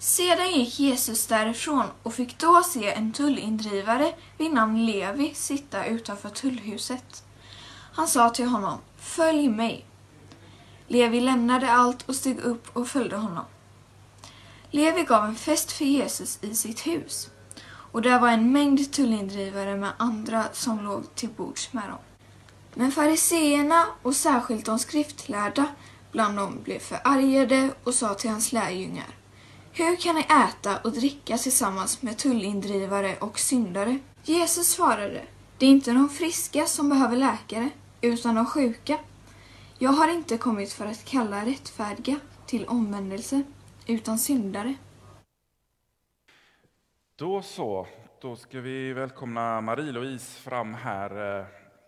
[0.00, 6.28] Sedan gick Jesus därifrån och fick då se en tullindrivare vid namn Levi sitta utanför
[6.28, 7.24] tullhuset.
[7.92, 9.86] Han sa till honom, följ mig.
[10.86, 13.44] Levi lämnade allt och steg upp och följde honom.
[14.70, 17.30] Levi gav en fest för Jesus i sitt hus
[17.92, 21.98] och där var en mängd tullindrivare med andra som låg till bords med dem.
[22.74, 25.66] Men fariseerna och särskilt de skriftlärda
[26.12, 29.18] bland dem blev förargade och sa till hans lärjungar
[29.78, 33.98] hur kan ni äta och dricka tillsammans med tullindrivare och syndare?
[34.22, 35.22] Jesus svarade,
[35.58, 38.98] det är inte de friska som behöver läkare, utan de sjuka.
[39.78, 42.16] Jag har inte kommit för att kalla rättfärdiga
[42.46, 43.42] till omvändelse,
[43.86, 44.74] utan syndare.
[47.16, 47.86] Då så,
[48.22, 51.38] då ska vi välkomna Marie-Louise fram här.
[51.40, 51.46] Eh,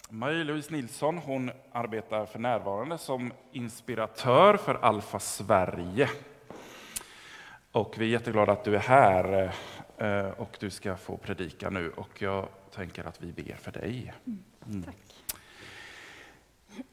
[0.09, 6.11] Marie-Louise Nilsson hon arbetar för närvarande som inspiratör för Alfa Sverige.
[7.73, 9.53] Och vi är jätteglada att du är här
[9.99, 11.91] eh, och du ska få predika nu.
[11.91, 14.15] Och jag tänker att vi ber för dig.
[14.67, 14.85] Mm.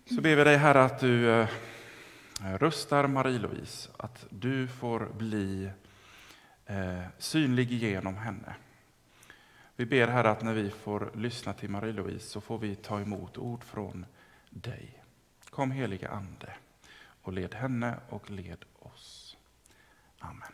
[0.05, 1.47] Så ber vi dig Herre att du eh,
[2.59, 5.69] rustar Marie-Louise, att du får bli
[6.65, 8.55] eh, synlig genom henne.
[9.75, 13.37] Vi ber Herre att när vi får lyssna till Marie-Louise så får vi ta emot
[13.37, 14.05] ord från
[14.49, 15.03] dig.
[15.49, 16.53] Kom heliga Ande
[17.21, 19.37] och led henne och led oss.
[20.19, 20.51] Amen.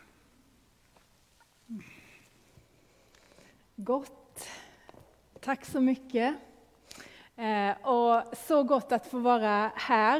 [3.76, 4.48] Gott.
[5.40, 6.34] Tack så mycket.
[7.36, 10.18] Eh, och så gott att få vara här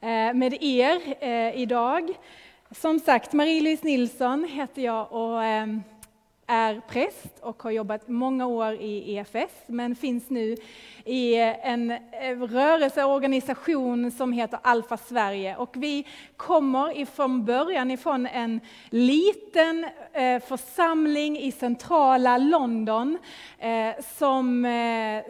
[0.00, 2.10] eh, med er eh, idag.
[2.70, 5.82] Som sagt, Marie-Louise Nilsson heter jag och ehm,
[6.46, 10.56] är präst och har jobbat många år i EFS, men finns nu
[11.04, 11.98] i en eh,
[12.40, 15.56] rörelse, organisation som heter Alfa Sverige.
[15.56, 23.18] Och vi kommer ifrån början ifrån en liten eh, församling i centrala London
[23.58, 24.66] eh, som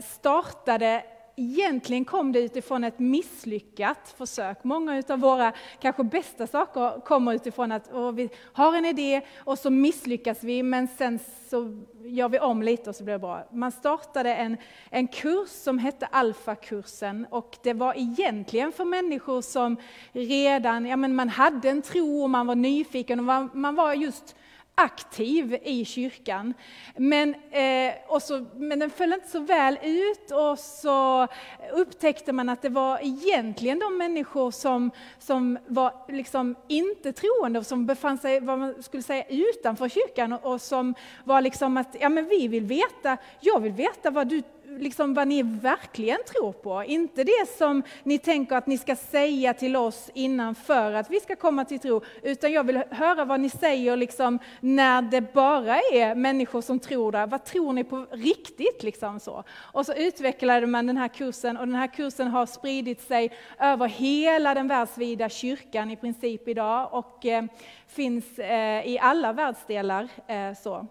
[0.01, 1.03] startade
[1.37, 4.65] egentligen kom det utifrån ett misslyckat försök.
[4.65, 9.71] Många av våra kanske bästa saker kommer utifrån att vi har en idé och så
[9.71, 11.19] misslyckas vi, men sen
[11.51, 13.49] så gör vi om lite och så blir det bra.
[13.53, 14.57] Man startade en,
[14.91, 19.77] en kurs som hette Alfa-kursen och det var egentligen för människor som
[20.13, 23.95] redan, ja men man hade en tro och man var nyfiken och man, man var
[23.95, 24.37] just
[24.79, 26.55] aktiv i kyrkan.
[26.97, 31.29] Men, eh, och så, men den föll inte så väl ut och så
[31.73, 37.67] upptäckte man att det var egentligen de människor som, som var liksom inte troende och
[37.67, 40.95] som befann sig vad man skulle säga, utanför kyrkan och, och som
[41.25, 44.43] var liksom att ja, men vi vill veta, jag vill veta vad du
[44.79, 46.85] liksom vad ni verkligen tror på.
[46.85, 51.21] Inte det som ni tänker att ni ska säga till oss innan för att vi
[51.21, 55.81] ska komma till tro, utan jag vill höra vad ni säger liksom, när det bara
[55.93, 57.27] är människor som tror det.
[57.27, 58.83] Vad tror ni på riktigt?
[58.83, 59.45] Liksom så.
[59.59, 63.89] Och så utvecklade man den här kursen och den här kursen har spridit sig över
[63.89, 67.45] hela den världsvida kyrkan i princip idag och eh,
[67.87, 70.09] finns eh, i alla världsdelar.
[70.27, 70.87] Eh, så.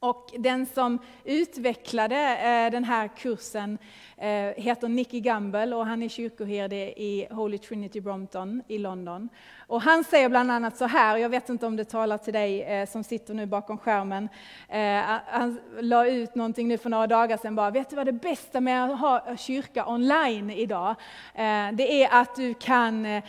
[0.00, 3.78] Och den som utvecklade eh, den här kursen
[4.18, 9.28] Eh, heter Nicky Gamble och han är kyrkoherde i Holy Trinity Brompton i London.
[9.68, 12.62] Och han säger bland annat så här, jag vet inte om det talar till dig
[12.62, 14.28] eh, som sitter nu bakom skärmen.
[14.68, 18.12] Eh, han la ut någonting nu för några dagar sedan bara, vet du vad det
[18.12, 20.94] bästa med att ha kyrka online idag?
[21.72, 23.06] Det är att du kan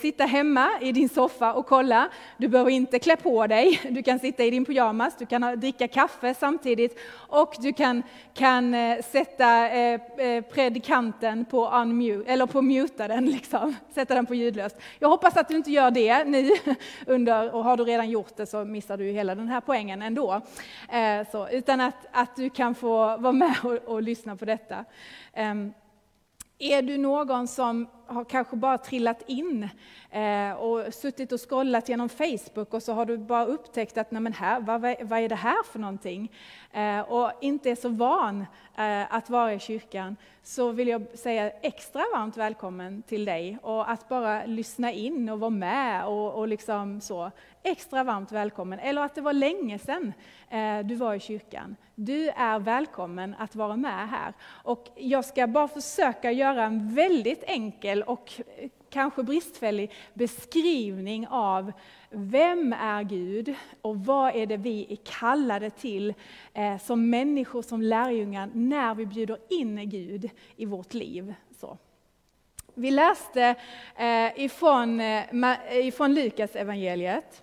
[0.00, 2.08] sitta hemma i din soffa och kolla.
[2.36, 5.88] Du behöver inte klä på dig, du kan sitta i din pyjamas, du kan dricka
[5.88, 6.98] kaffe samtidigt
[7.28, 8.02] och du kan,
[8.34, 13.76] kan kan eh, sätta eh, eh, predikanten på, unmute, eller på muta den, liksom.
[13.94, 14.76] sätta den på ljudlöst.
[14.98, 16.50] Jag hoppas att du inte gör det nu,
[17.06, 20.40] under, och har du redan gjort det så missar du hela den här poängen ändå.
[21.32, 24.84] Så, utan att, att du kan få vara med och, och lyssna på detta.
[25.32, 25.72] Ehm,
[26.58, 29.68] är du någon som har kanske bara trillat in
[30.10, 34.22] eh, och suttit och scrollat genom Facebook och så har du bara upptäckt att nej
[34.22, 36.32] men här, vad, vad är det här för någonting?
[36.72, 41.50] Eh, och inte är så van eh, att vara i kyrkan, så vill jag säga
[41.50, 46.48] extra varmt välkommen till dig och att bara lyssna in och vara med och, och
[46.48, 47.30] liksom så.
[47.62, 50.12] Extra varmt välkommen, eller att det var länge sedan
[50.50, 51.76] eh, du var i kyrkan.
[51.94, 54.32] Du är välkommen att vara med här.
[54.44, 58.32] Och jag ska bara försöka göra en väldigt enkel och
[58.90, 61.72] kanske bristfällig beskrivning av
[62.10, 66.14] vem är Gud och vad är det vi är kallade till
[66.54, 71.34] eh, som människor, som lärjungar, när vi bjuder in Gud i vårt liv.
[71.60, 71.78] Så.
[72.74, 73.54] Vi läste
[73.96, 75.24] eh, ifrån, eh,
[75.72, 77.42] ifrån Lukas evangeliet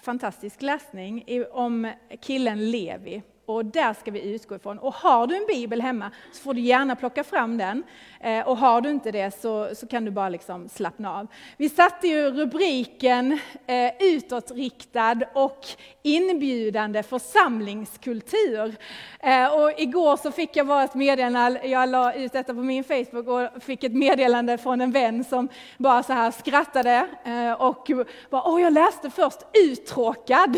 [0.00, 3.22] fantastisk läsning om killen Levi.
[3.50, 4.78] Och där ska vi utgå ifrån.
[4.78, 7.82] Och har du en bibel hemma så får du gärna plocka fram den.
[8.20, 11.26] Eh, och har du inte det så, så kan du bara liksom slappna av.
[11.56, 15.66] Vi satte ju rubriken eh, utåtriktad och
[16.02, 18.74] inbjudande församlingskultur.
[19.20, 22.84] Eh, och igår så fick jag bara ett meddelande, jag la ut detta på min
[22.84, 25.48] Facebook och fick ett meddelande från en vän som
[25.78, 27.90] bara så här skrattade eh, och
[28.30, 30.56] bara, åh jag läste först uttråkad.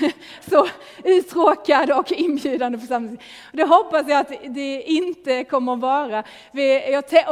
[0.50, 0.68] så
[1.04, 3.20] uttråkad och inbjudande församling.
[3.52, 6.24] Det hoppas jag att det inte kommer att vara.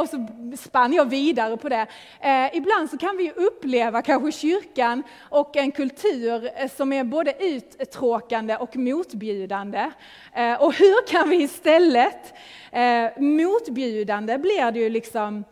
[0.01, 0.27] och så
[0.57, 1.87] spann jag vidare på det.
[2.21, 7.33] Eh, ibland så kan vi uppleva kanske kyrkan och en kultur eh, som är både
[7.39, 9.91] uttråkande och motbjudande.
[10.33, 12.33] Eh, och hur kan vi istället,
[12.71, 15.43] eh, motbjudande blir det ju liksom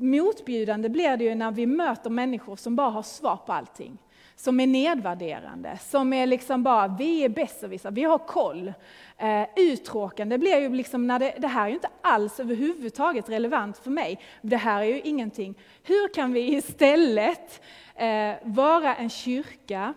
[0.00, 3.98] Motbjudande blir det ju när vi möter människor som bara har svar på allting
[4.36, 8.72] som är nedvärderande, som är liksom bara, vi är besserwissrar, vi har koll.
[9.18, 13.78] Eh, uttråkande blir ju liksom när det, det här är ju inte alls överhuvudtaget relevant
[13.78, 14.20] för mig.
[14.42, 15.54] Det här är ju ingenting.
[15.82, 17.62] Hur kan vi istället
[17.94, 19.94] eh, vara en kyrka,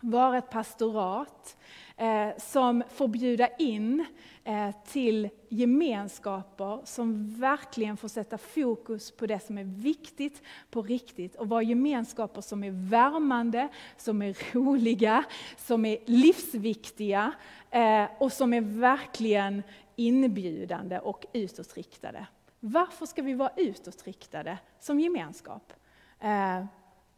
[0.00, 1.56] vara ett pastorat,
[1.96, 4.06] eh, som får bjuda in
[4.48, 11.36] Eh, till gemenskaper som verkligen får sätta fokus på det som är viktigt på riktigt
[11.36, 15.24] och vara gemenskaper som är värmande, som är roliga,
[15.56, 17.32] som är livsviktiga
[17.70, 19.62] eh, och som är verkligen
[19.96, 22.26] inbjudande och utåtriktade.
[22.60, 25.72] Varför ska vi vara utåtriktade som gemenskap?
[26.20, 26.64] Eh,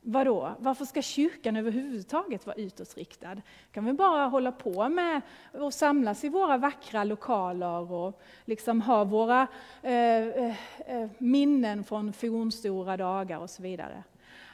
[0.03, 0.55] Vadå?
[0.59, 3.37] Varför ska kyrkan överhuvudtaget vara utåtriktad?
[3.73, 5.21] Kan vi bara hålla på med
[5.53, 9.47] att samlas i våra vackra lokaler och liksom ha våra
[9.83, 10.55] eh, eh,
[10.87, 14.05] eh, minnen från fornstora dagar och så vidare.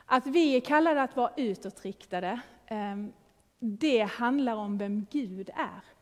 [0.07, 2.97] Att vi är kallade att vara utåtriktade, eh,
[3.59, 5.96] det handlar om vem Gud är.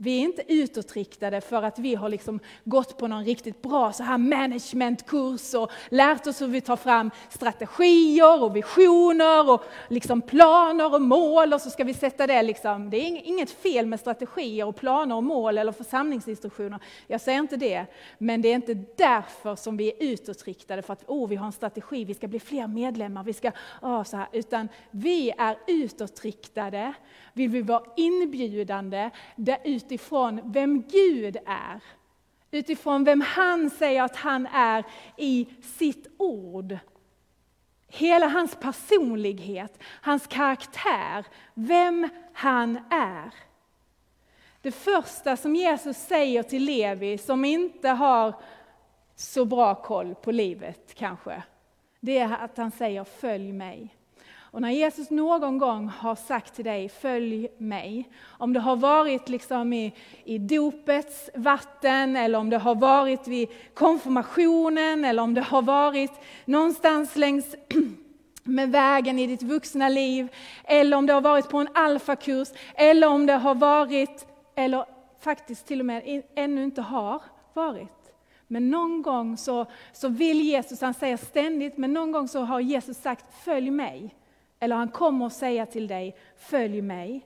[0.00, 4.02] Vi är inte utåtriktade för att vi har liksom gått på någon riktigt bra så
[4.02, 10.94] här managementkurs och lärt oss hur vi tar fram strategier och visioner och liksom planer
[10.94, 12.90] och mål och så ska vi sätta det liksom.
[12.90, 16.80] Det är inget fel med strategier och planer och mål eller församlingsinstruktioner.
[17.06, 17.86] Jag säger inte det.
[18.18, 21.52] Men det är inte därför som vi är utåtriktade för att oh, vi har en
[21.52, 23.50] strategi, vi ska bli fler medlemmar, vi ska,
[23.82, 24.26] oh, så här.
[24.32, 26.94] utan vi är utåtriktade
[27.38, 29.10] vill vi vara inbjudande
[29.64, 31.80] utifrån vem Gud är.
[32.50, 34.84] Utifrån vem han säger att han är
[35.16, 36.78] i sitt ord.
[37.88, 43.34] Hela hans personlighet, hans karaktär, vem han är.
[44.60, 48.34] Det första som Jesus säger till Levi, som inte har
[49.16, 51.42] så bra koll på livet kanske,
[52.00, 53.97] det är att han säger följ mig.
[54.50, 58.10] Och när Jesus någon gång har sagt till dig, följ mig.
[58.26, 63.48] Om det har varit liksom i, i dopets vatten, eller om det har varit vid
[63.74, 66.12] konfirmationen, eller om det har varit
[66.44, 67.56] någonstans längs
[68.42, 70.28] med vägen i ditt vuxna liv,
[70.64, 74.84] eller om det har varit på en alfakurs, eller om det har varit, eller
[75.20, 77.22] faktiskt till och med ännu inte har
[77.54, 78.12] varit.
[78.46, 82.60] Men någon gång så, så vill Jesus, han säger ständigt, men någon gång så har
[82.60, 84.14] Jesus sagt följ mig.
[84.60, 87.24] Eller han kommer att säga till dig, följ mig.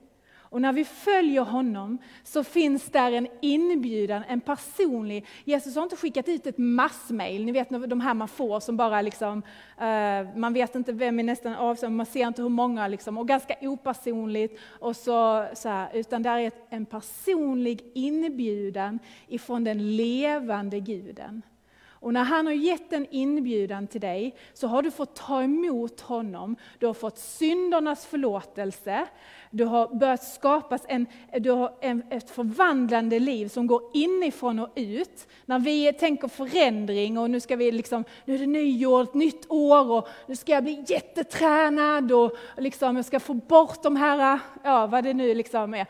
[0.53, 5.25] Och när vi följer honom så finns där en inbjudan, en personlig...
[5.43, 9.01] Jesus har inte skickat ut ett massmail, ni vet de här man får som bara
[9.01, 9.37] liksom,
[9.81, 13.27] uh, man vet inte vem är nästan avsänd, man ser inte hur många liksom, och
[13.27, 14.59] ganska opersonligt.
[14.79, 21.41] Och så, så här, utan där är en personlig inbjudan ifrån den levande guden.
[22.03, 26.01] Och när han har gett en inbjudan till dig så har du fått ta emot
[26.01, 26.55] honom.
[26.79, 29.07] Du har fått syndernas förlåtelse.
[29.51, 31.07] Du har börjat skapas en,
[31.39, 35.27] du har en, ett förvandlande liv som går inifrån och ut.
[35.45, 39.51] När vi tänker förändring och nu ska vi liksom, nu är det nyår, ett nytt
[39.51, 44.39] år och nu ska jag bli jättetränad och liksom jag ska få bort de här,
[44.63, 45.87] ja vad det nu liksom är.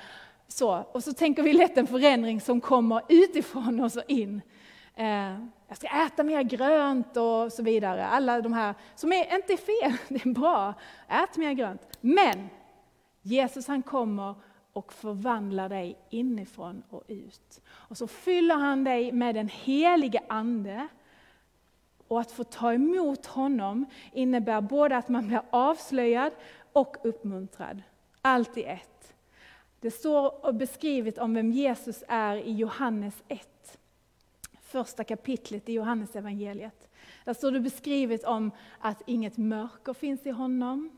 [0.48, 4.42] Så, och så tänker vi lätt en förändring som kommer utifrån oss och in.
[4.96, 8.06] Eh, jag ska äta mer grönt och så vidare.
[8.08, 10.74] Alla de här som är, inte är fel, det är bra.
[11.08, 11.98] Ät mer grönt.
[12.02, 12.50] Men
[13.22, 14.36] Jesus han kommer
[14.74, 17.62] och förvandlar dig inifrån och ut.
[17.70, 20.88] Och så fyller han dig med den helige Ande.
[22.08, 26.34] Och att få ta emot honom innebär både att man blir avslöjad
[26.74, 27.82] och uppmuntrad.
[28.22, 29.14] Allt i ett.
[29.80, 33.53] Det står beskrivet om vem Jesus är i Johannes 1
[34.74, 36.90] första kapitlet i Johannes evangeliet.
[37.26, 40.98] Där står det beskrivet om att inget mörker finns i honom.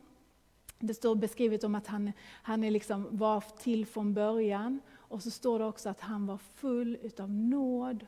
[0.79, 2.11] Det står beskrivet om att han,
[2.43, 4.79] han är liksom var till från början.
[4.93, 8.05] Och så står det också att han var full utav nåd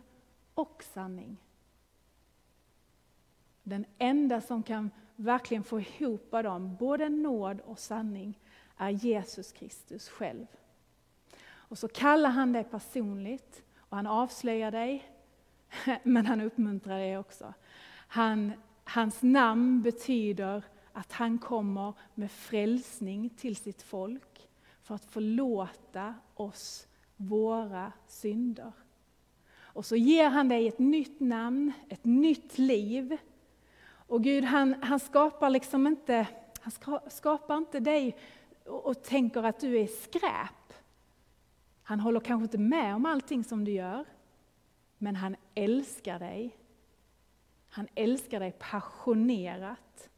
[0.53, 1.38] och sanning.
[3.63, 8.39] Den enda som kan verkligen få ihop dem, både nåd och sanning,
[8.77, 10.45] är Jesus Kristus själv.
[11.47, 15.16] Och så kallar han dig personligt och han avslöjar dig,
[16.03, 17.53] men han uppmuntrar er också.
[18.07, 18.51] Han,
[18.84, 24.48] hans namn betyder att han kommer med frälsning till sitt folk
[24.81, 28.72] för att förlåta oss våra synder.
[29.77, 33.17] Och så ger han dig ett nytt namn, ett nytt liv.
[33.89, 36.27] Och Gud han, han skapar liksom inte,
[36.62, 38.17] han skapar inte dig
[38.65, 40.74] och, och tänker att du är skräp.
[41.84, 44.05] Han håller kanske inte med om allting som du gör,
[44.98, 46.58] men han älskar dig.
[47.70, 50.10] Han älskar dig passionerat.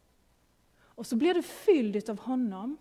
[0.80, 2.78] Och så blir du fylld av honom.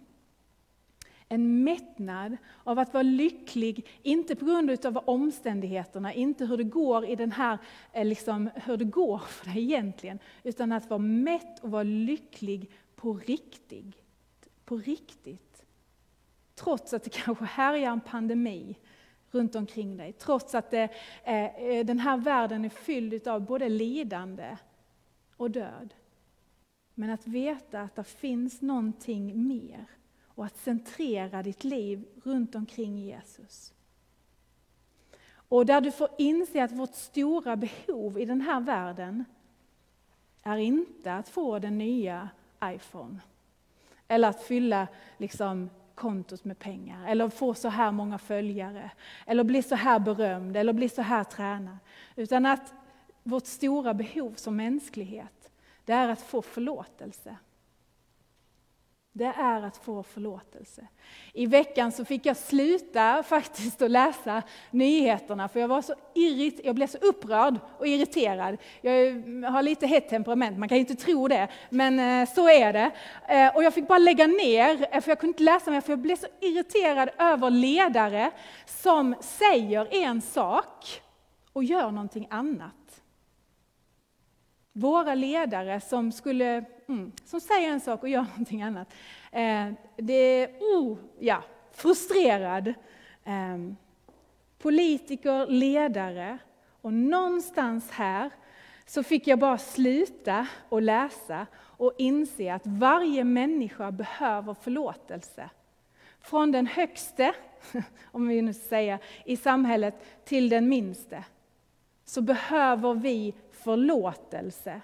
[1.29, 7.07] En mättnad av att vara lycklig, inte på grund av omständigheterna, inte hur det går
[7.07, 7.59] i den här,
[7.93, 12.71] eh, liksom, hur det går för dig egentligen, utan att vara mätt och vara lycklig
[12.97, 13.95] på riktigt.
[14.65, 15.65] På riktigt.
[16.55, 18.77] Trots att det kanske härjar en pandemi
[19.31, 20.89] runt omkring dig, trots att det,
[21.25, 24.57] eh, den här världen är fylld av både lidande
[25.37, 25.95] och död.
[26.95, 29.85] Men att veta att det finns någonting mer
[30.25, 33.73] och att centrera ditt liv runt omkring Jesus.
[35.31, 39.25] Och där du får inse att vårt stora behov i den här världen
[40.43, 42.29] är inte att få den nya
[42.65, 43.21] iPhone.
[44.09, 48.91] Eller att fylla liksom, kontot med pengar, eller få så här många följare,
[49.27, 51.79] eller bli så här berömd, eller bli så här tränad.
[52.17, 52.75] Utan att
[53.23, 55.51] vårt stora behov som mänsklighet,
[55.85, 57.37] det är att få förlåtelse
[59.13, 60.87] det är att få förlåtelse.
[61.33, 66.61] I veckan så fick jag sluta faktiskt att läsa nyheterna för jag var så irrit,
[66.65, 68.57] jag blev så upprörd och irriterad.
[68.81, 68.93] Jag
[69.51, 72.91] har lite hett temperament, man kan ju inte tro det, men eh, så är det.
[73.29, 75.93] Eh, och jag fick bara lägga ner, eh, för jag kunde inte läsa mer, för
[75.93, 78.31] jag blev så irriterad över ledare
[78.67, 81.03] som säger en sak
[81.53, 83.03] och gör någonting annat.
[84.73, 88.95] Våra ledare som, skulle, mm, som säger en sak och gör någonting annat.
[89.33, 91.43] Eh, det är oh, ja,
[91.73, 92.69] frustrerad.
[93.25, 93.59] Eh,
[94.59, 96.39] politiker, ledare
[96.81, 98.31] och någonstans här
[98.87, 105.51] så fick jag bara sluta och läsa och inse att varje människa behöver förlåtelse.
[106.21, 107.35] Från den högste,
[108.05, 111.25] om vi nu säger, i samhället till den minste
[112.05, 114.81] så behöver vi förlåtelse.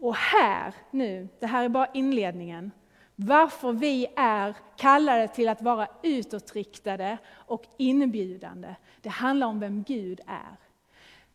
[0.00, 2.70] Och här nu, det här är bara inledningen,
[3.16, 8.74] varför vi är kallade till att vara utåtriktade och inbjudande.
[9.02, 10.56] Det handlar om vem Gud är.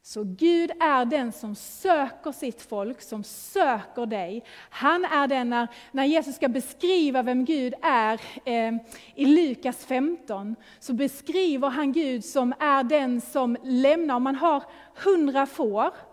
[0.05, 4.43] Så Gud är den som söker sitt folk, som söker dig.
[4.69, 8.73] Han är den när, när Jesus ska beskriva vem Gud är eh,
[9.15, 14.63] i Lukas 15, så beskriver han Gud som är den som lämnar, om man har
[15.03, 16.12] hundra får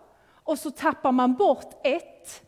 [0.51, 2.43] och så tappar man bort ett,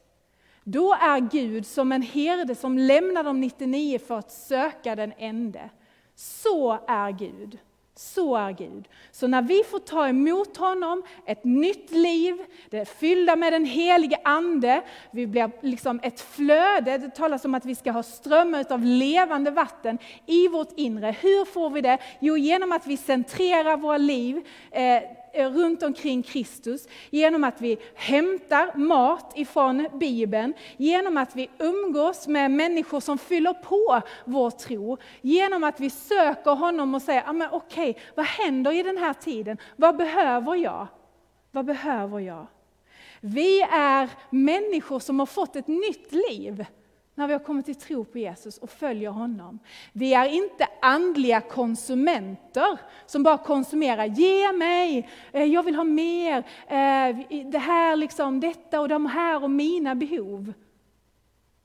[0.64, 5.70] då är Gud som en herde som lämnar de 99 för att söka den ende.
[6.16, 7.60] Så är Gud.
[7.96, 8.88] Så är Gud.
[9.12, 12.38] Så när vi får ta emot honom, ett nytt liv,
[12.70, 14.82] det är fyllda med den helige Ande,
[15.12, 19.52] vi blir liksom ett flöde, det talas om att vi ska ha strömmar av levande
[19.52, 21.16] vatten i vårt inre.
[21.22, 21.98] Hur får vi det?
[22.20, 25.04] Jo, genom att vi centrerar våra liv eh,
[25.36, 32.28] Eh, runt omkring Kristus, genom att vi hämtar mat ifrån Bibeln, genom att vi umgås
[32.28, 37.34] med människor som fyller på vår tro, genom att vi söker honom och säger, ah,
[37.34, 39.58] men okej, vad händer i den här tiden?
[39.76, 40.88] Vad behöver jag?
[41.52, 42.48] Vad behöver jag?
[43.22, 46.66] Vi är människor som har fått ett nytt liv
[47.16, 49.60] när vi har kommit till tro på Jesus och följer honom.
[49.94, 56.38] Vi är inte andliga konsumenter som bara konsumerar, ge mig, eh, jag vill ha mer,
[56.68, 60.54] eh, det här liksom, detta och de här och mina behov.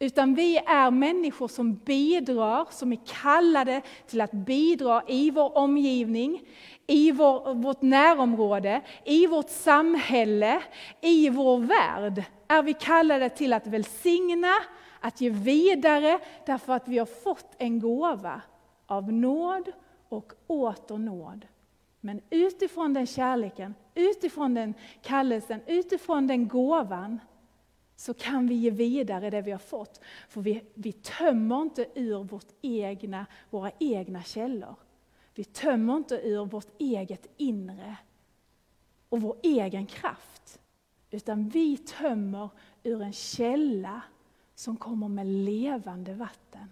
[0.00, 6.42] Utan vi är människor som bidrar, som är kallade till att bidra i vår omgivning,
[6.86, 10.62] i vår, vårt närområde, i vårt samhälle,
[11.00, 12.24] i vår värld.
[12.48, 14.52] Är vi kallade till att välsigna,
[15.00, 18.42] att ge vidare därför att vi har fått en gåva
[18.86, 19.72] av nåd
[20.08, 21.46] och åter nåd.
[22.00, 27.20] Men utifrån den kärleken, utifrån den kallelsen, utifrån den gåvan
[27.96, 30.00] så kan vi ge vidare det vi har fått.
[30.28, 34.74] För vi, vi tömmer inte ur vårt egna, våra egna källor.
[35.34, 37.96] Vi tömmer inte ur vårt eget inre
[39.08, 40.60] och vår egen kraft.
[41.10, 42.48] Utan vi tömmer
[42.82, 44.02] ur en källa
[44.58, 46.68] som kommer med levande vatten.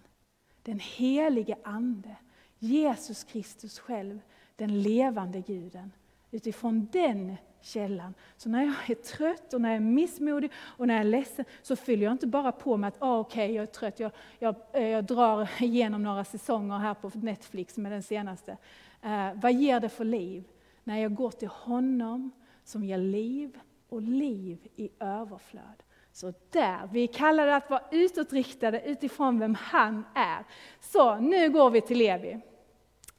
[0.62, 2.16] Den helige Ande,
[2.58, 4.20] Jesus Kristus själv,
[4.56, 5.92] den levande Guden.
[6.30, 8.14] Utifrån den källan.
[8.36, 11.44] Så när jag är trött och när jag är missmodig och när jag är ledsen
[11.62, 14.12] så fyller jag inte bara på med att ah, okej, okay, jag är trött, jag,
[14.38, 18.56] jag, eh, jag, drar igenom några säsonger här på Netflix med den senaste.
[19.02, 20.44] Eh, vad ger det för liv?
[20.84, 22.30] När jag går till honom
[22.64, 25.82] som ger liv och liv i överflöd.
[26.16, 30.44] Så där, vi kallar det att vara utåtriktade utifrån vem han är.
[30.80, 32.40] Så nu går vi till Levi.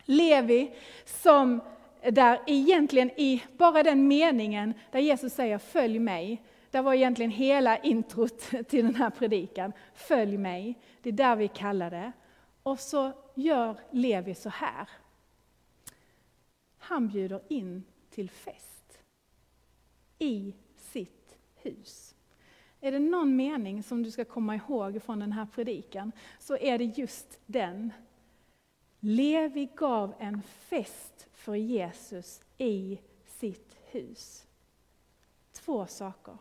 [0.06, 0.76] Levi
[1.06, 1.62] som
[2.12, 7.78] där egentligen i bara den meningen där Jesus säger följ mig, där var egentligen hela
[7.78, 9.74] introt till den här predikan.
[9.94, 12.12] Följ mig, det är där vi kallar det.
[12.64, 14.90] Och så gör Levi så här.
[16.78, 19.00] Han bjuder in till fest
[20.20, 22.14] i sitt hus.
[22.88, 26.78] Är det någon mening som du ska komma ihåg från den här predikan så är
[26.78, 27.94] det just den.
[29.00, 34.48] Levi gav en fest för Jesus i sitt hus.
[35.52, 36.38] Två saker.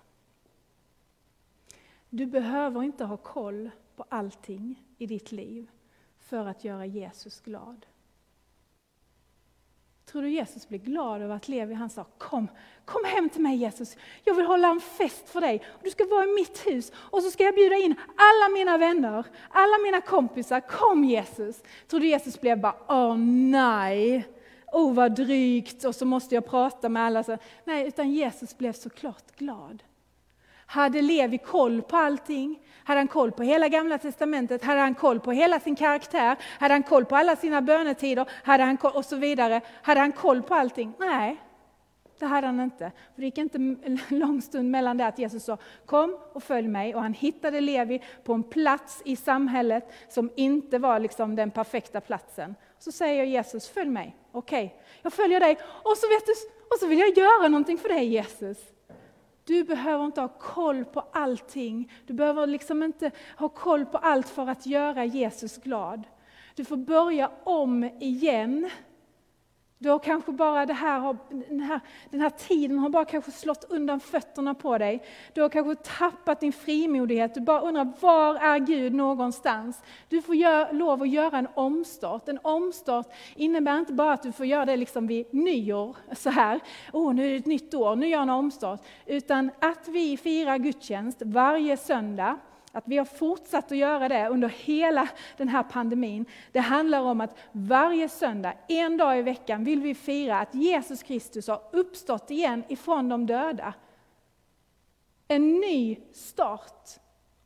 [2.11, 5.71] Du behöver inte ha koll på allting i ditt liv
[6.19, 7.87] för att göra Jesus glad.
[10.11, 12.49] Tror du Jesus blir glad över att Levi han sa kom,
[12.85, 15.65] kom hem till mig Jesus, jag vill hålla en fest för dig.
[15.83, 19.25] Du ska vara i mitt hus och så ska jag bjuda in alla mina vänner,
[19.51, 20.61] alla mina kompisar.
[20.61, 21.63] Kom Jesus!
[21.89, 23.17] Tror du Jesus blev bara, åh
[23.51, 24.29] nej,
[24.73, 27.25] oh vad drygt och så måste jag prata med alla.
[27.65, 29.83] Nej, utan Jesus blev såklart glad.
[30.67, 32.59] Hade Levi koll på allting?
[32.85, 34.65] Hade han koll på hela gamla testamentet?
[34.65, 36.37] Hade han koll på hela sin karaktär?
[36.61, 38.29] Hade han koll på alla sina bönetider?
[38.45, 39.61] Hade han koll, och så vidare.
[39.83, 40.93] Hade han koll på allting?
[40.99, 41.37] Nej,
[42.19, 42.93] det hade han inte.
[43.15, 46.69] För det gick inte en lång stund mellan det att Jesus sa kom och följ
[46.69, 51.51] mig och han hittade Levi på en plats i samhället som inte var liksom den
[51.51, 52.55] perfekta platsen.
[52.79, 54.17] Så säger Jesus följ mig.
[54.33, 56.33] Okej, okay, jag följer dig och så, vet du,
[56.71, 58.59] och så vill jag göra någonting för dig Jesus.
[59.47, 61.93] Du behöver inte ha koll på allting.
[62.07, 66.03] Du behöver liksom inte ha koll på allt för att göra Jesus glad.
[66.55, 68.71] Du får börja om igen
[69.79, 71.17] du har kanske bara det här,
[71.49, 75.03] den, här, den här tiden har bara kanske slått undan fötterna på dig.
[75.33, 77.35] Du har kanske tappat din frimodighet.
[77.35, 79.83] Du bara undrar, var är Gud någonstans?
[80.09, 82.29] Du får gör, lov att göra en omstart.
[82.29, 86.61] En omstart innebär inte bara att du får göra det liksom vid nyår, så här.
[86.93, 88.81] Åh, oh, nu är det ett nytt år, nu gör jag en omstart.
[89.07, 92.39] Utan att vi firar gudstjänst varje söndag
[92.77, 96.27] att vi har fortsatt att göra det under hela den här pandemin.
[96.53, 101.03] Det handlar om att varje söndag, en dag i veckan, vill vi fira att Jesus
[101.03, 103.75] Kristus har uppstått igen ifrån de döda.
[105.29, 106.89] En ny start.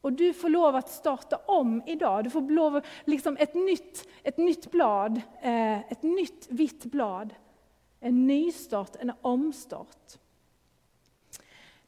[0.01, 2.25] Och du får lov att starta om idag.
[2.25, 7.35] Du får lov liksom ett nytt, ett nytt blad, eh, ett nytt vitt blad.
[8.01, 10.19] En nystart, en omstart.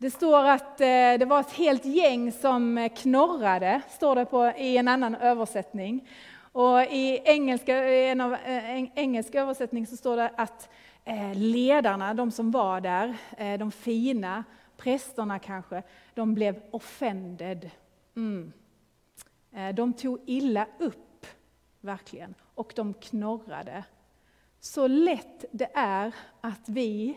[0.03, 0.87] Det står att eh,
[1.19, 6.09] det var ett helt gäng som eh, knorrade, står det på, i en annan översättning.
[6.53, 10.69] Och i engelska, en av, eh, en engelsk översättning så står det att
[11.35, 13.17] ledarna, de som var där,
[13.59, 14.45] de fina,
[14.77, 15.83] prästerna kanske,
[16.15, 17.71] de blev offended.
[18.17, 18.53] Mm.
[19.75, 21.27] De tog illa upp,
[21.81, 23.85] verkligen, och de knorrade.
[24.61, 27.17] Så lätt det är att vi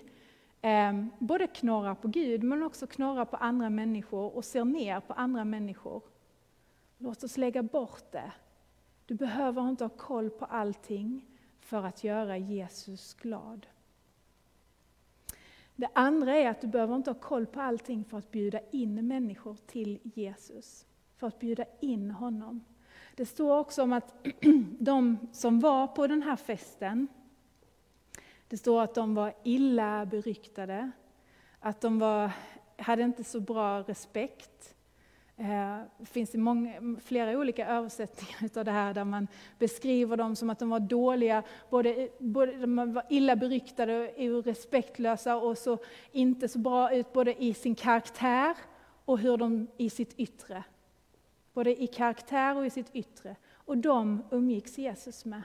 [0.67, 5.13] Ehm, både knorrar på Gud men också knorrar på andra människor och ser ner på
[5.13, 6.03] andra människor.
[6.97, 8.31] Låt oss lägga bort det.
[9.05, 11.25] Du behöver inte ha koll på allting
[11.59, 13.67] för att göra Jesus glad.
[15.75, 19.07] Det andra är att du behöver inte ha koll på allting för att bjuda in
[19.07, 20.85] människor till Jesus.
[21.15, 22.65] För att bjuda in honom.
[23.15, 24.15] Det står också om att
[24.79, 27.07] de som var på den här festen,
[28.47, 30.91] det står att de var illa beryktade,
[31.59, 32.31] att de var,
[32.77, 34.75] hade inte så bra respekt.
[35.37, 39.27] Eh, det finns i många, flera olika översättningar av det här där man
[39.59, 45.35] beskriver dem som att de var dåliga, både, både de var illa beryktade och respektlösa
[45.37, 45.77] och så
[46.11, 48.55] inte så bra ut både i sin karaktär
[49.05, 50.63] och hur de i sitt yttre.
[51.53, 53.35] Både i karaktär och i sitt yttre.
[53.53, 55.41] Och de umgicks Jesus med.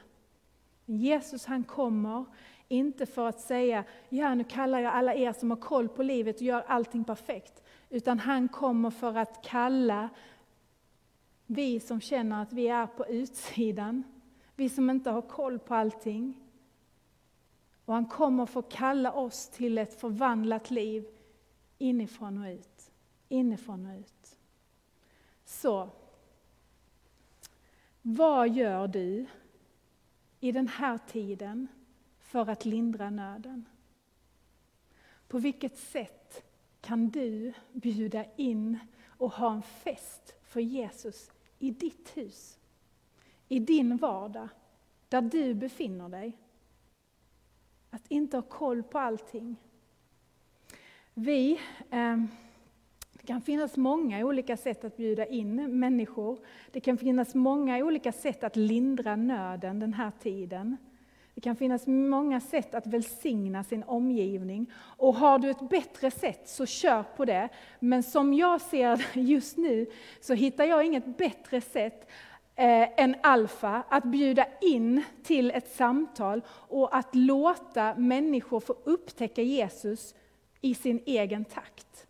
[0.86, 2.24] Jesus han kommer
[2.70, 6.37] inte för att säga, ja nu kallar jag alla er som har koll på livet
[6.37, 7.62] och gör allting perfekt.
[7.88, 10.09] Utan han kommer för att kalla
[11.46, 14.02] vi som känner att vi är på utsidan,
[14.56, 16.40] vi som inte har koll på allting.
[17.85, 21.06] Och han kommer för att kalla oss till ett förvandlat liv
[21.78, 22.90] inifrån och ut.
[23.28, 24.38] Inifrån och ut.
[25.44, 25.90] Så,
[28.02, 29.26] vad gör du
[30.40, 31.68] i den här tiden
[32.30, 33.68] för att lindra nöden?
[35.28, 36.44] På vilket sätt
[36.80, 42.58] kan du bjuda in och ha en fest för Jesus i ditt hus?
[43.48, 44.48] I din vardag,
[45.08, 46.36] där du befinner dig?
[47.90, 49.56] Att inte ha koll på allting.
[51.14, 52.16] Vi, eh,
[53.12, 56.38] det kan finnas många olika sätt att bjuda in människor.
[56.70, 60.76] Det kan finnas många olika sätt att lindra nöden den här tiden.
[61.40, 64.72] Det kan finnas många sätt att välsigna sin omgivning.
[64.76, 67.48] Och har du ett bättre sätt så kör på det.
[67.79, 69.87] Men som jag ser det just nu
[70.20, 72.09] så hittar jag inget bättre sätt
[72.57, 79.42] eh, än Alfa att bjuda in till ett samtal och att låta människor få upptäcka
[79.42, 80.14] Jesus
[80.61, 82.07] i sin egen takt.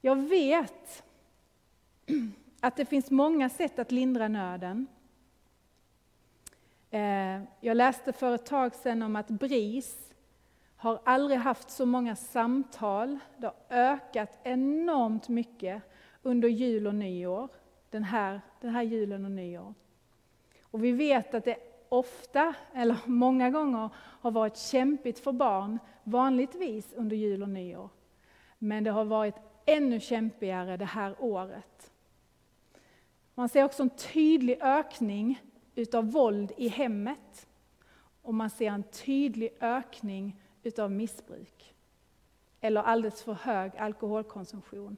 [0.00, 1.02] Jag vet
[2.60, 4.86] att det finns många sätt att lindra nöden.
[6.90, 10.12] Eh, jag läste för ett tag sedan om att BRIS
[10.76, 13.18] har aldrig haft så många samtal.
[13.38, 15.82] Det har ökat enormt mycket
[16.22, 17.48] under jul och nyår,
[17.90, 19.74] den här, den här julen och nyår.
[20.62, 21.56] Och vi vet att det
[21.88, 27.88] ofta, eller många gånger, har varit kämpigt för barn, vanligtvis under jul och nyår.
[28.58, 29.34] Men det har varit
[29.66, 31.92] ännu kämpigare det här året.
[33.34, 35.40] Man ser också en tydlig ökning
[35.80, 37.48] utav våld i hemmet.
[38.22, 41.74] Och man ser en tydlig ökning utav missbruk.
[42.60, 44.96] Eller alldeles för hög alkoholkonsumtion.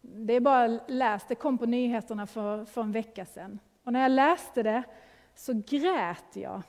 [0.00, 3.58] Det är bara läst, det kom på nyheterna för, för en vecka sedan.
[3.84, 4.82] Och när jag läste det
[5.34, 6.62] så grät jag.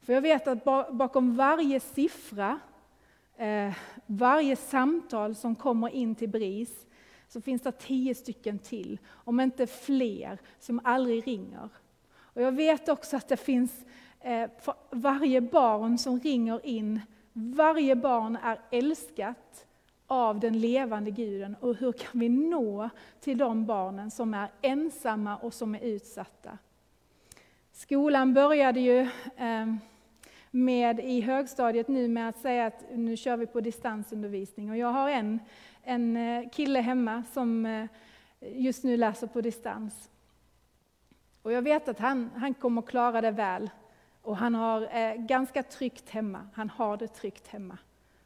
[0.00, 2.60] För jag vet att bakom varje siffra,
[3.36, 3.72] eh,
[4.06, 6.86] varje samtal som kommer in till BRIS,
[7.32, 11.68] så finns det tio stycken till, om inte fler, som aldrig ringer.
[12.18, 13.84] Och jag vet också att det finns
[14.20, 17.00] eh, för varje barn som ringer in,
[17.32, 19.66] varje barn är älskat
[20.06, 21.56] av den levande guden.
[21.60, 22.90] Och hur kan vi nå
[23.20, 26.58] till de barnen som är ensamma och som är utsatta?
[27.72, 29.00] Skolan började ju
[29.36, 29.74] eh,
[30.50, 34.70] med i högstadiet nu med att säga att nu kör vi på distansundervisning.
[34.70, 35.40] Och jag har en
[35.90, 37.86] en eh, kille hemma som eh,
[38.40, 40.10] just nu läser på distans.
[41.42, 43.70] Och jag vet att han, han kommer klara det väl.
[44.22, 46.48] Och han har eh, ganska tryggt hemma.
[46.54, 47.78] Han har det tryggt hemma.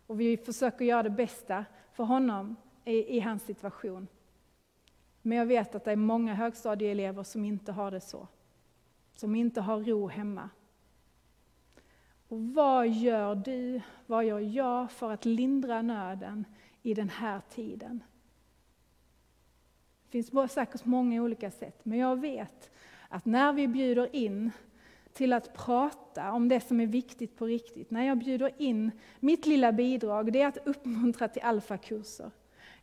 [0.07, 4.07] Och vi försöker göra det bästa för honom i, i hans situation.
[5.22, 8.29] Men jag vet att det är många högstadieelever som inte har det så.
[9.16, 10.50] Som inte har ro hemma.
[12.29, 16.44] Och vad gör du, vad gör jag för att lindra nöden
[16.85, 18.03] i den här tiden.
[20.11, 22.70] Det finns säkert många olika sätt, men jag vet
[23.09, 24.51] att när vi bjuder in
[25.12, 29.47] till att prata om det som är viktigt på riktigt, när jag bjuder in, mitt
[29.47, 32.31] lilla bidrag, det är att uppmuntra till alfakurser.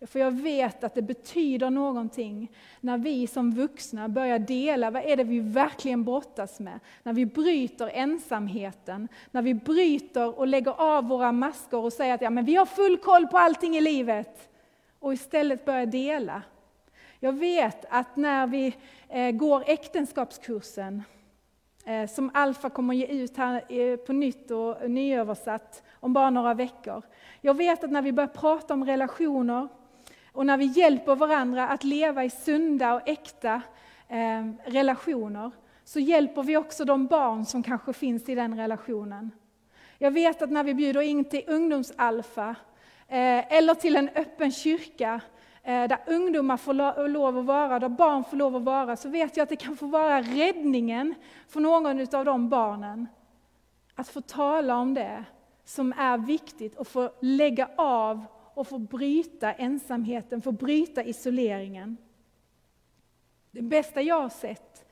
[0.07, 5.17] För jag vet att det betyder någonting när vi som vuxna börjar dela, vad är
[5.17, 6.79] det vi verkligen brottas med?
[7.03, 12.21] När vi bryter ensamheten, när vi bryter och lägger av våra masker och säger att
[12.21, 14.49] ja, men vi har full koll på allting i livet.
[14.99, 16.41] Och istället börjar dela.
[17.19, 18.75] Jag vet att när vi
[19.09, 21.03] eh, går äktenskapskursen,
[21.85, 26.53] eh, som Alfa kommer ge ut här eh, på nytt och nyöversatt om bara några
[26.53, 27.01] veckor.
[27.41, 29.67] Jag vet att när vi börjar prata om relationer,
[30.33, 33.61] och när vi hjälper varandra att leva i sunda och äkta
[34.07, 35.51] eh, relationer,
[35.83, 39.31] så hjälper vi också de barn som kanske finns i den relationen.
[39.97, 42.55] Jag vet att när vi bjuder in till ungdomsalfa,
[43.07, 45.21] eh, eller till en öppen kyrka,
[45.63, 49.37] eh, där ungdomar får lov att vara, där barn får lov att vara, så vet
[49.37, 51.13] jag att det kan få vara räddningen
[51.47, 53.07] för någon av de barnen.
[53.95, 55.23] Att få tala om det
[55.65, 58.25] som är viktigt och få lägga av
[58.61, 61.97] och få bryta ensamheten, få bryta isoleringen.
[63.51, 64.85] Det bästa jag har sett,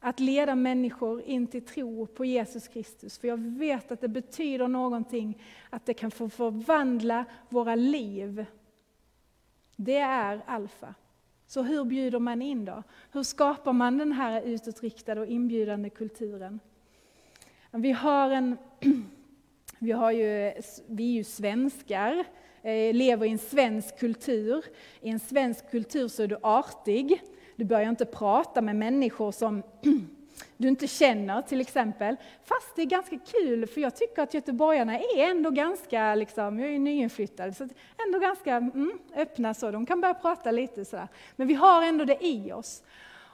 [0.00, 3.18] att leda människor in till tro på Jesus Kristus.
[3.18, 8.46] För jag vet att det betyder någonting, att det kan få förvandla våra liv.
[9.76, 10.94] Det är alfa.
[11.46, 12.82] Så hur bjuder man in då?
[13.12, 16.60] Hur skapar man den här utåtriktade och inbjudande kulturen?
[17.70, 18.56] Vi har en,
[19.78, 20.52] vi har ju,
[20.86, 22.24] vi är ju svenskar,
[22.64, 24.64] Eh, lever i en svensk kultur.
[25.00, 27.22] I en svensk kultur så är du artig.
[27.56, 29.62] Du börjar inte prata med människor som
[30.56, 32.16] du inte känner till exempel.
[32.44, 36.68] Fast det är ganska kul, för jag tycker att göteborgarna är ändå ganska, liksom, jag
[36.68, 37.68] är ju nyinflyttad, så
[38.06, 39.70] ändå ganska mm, öppna så.
[39.70, 41.08] De kan börja prata lite sådär.
[41.36, 42.82] Men vi har ändå det i oss.